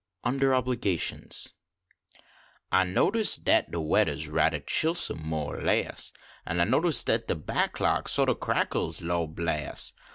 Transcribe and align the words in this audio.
UNDER 0.23 0.51
OBLIGATIONS 0.55 1.53
I 2.71 2.85
notice 2.85 3.35
dat 3.35 3.69
de 3.69 3.79
weddah 3.79 4.13
s 4.17 4.25
ratliah 4.29 4.65
chilsome, 4.65 5.23
mo 5.29 5.49
or 5.51 5.61
less, 5.61 6.11
An 6.43 6.59
I 6.59 6.63
notice 6.63 7.03
dat 7.03 7.27
de 7.27 7.35
back 7.35 7.79
log 7.79 8.09
so 8.09 8.25
t 8.25 8.31
o 8.31 8.33
crackles, 8.33 9.03
Lor 9.03 9.27
bress 9.27 9.93